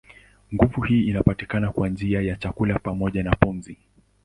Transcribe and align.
Nguvu 0.53 0.81
hii 0.81 1.01
inapatikana 1.07 1.71
kwa 1.71 1.89
njia 1.89 2.21
ya 2.21 2.35
chakula 2.35 2.79
pamoja 2.79 3.23
na 3.23 3.35
pumzi. 3.35 3.77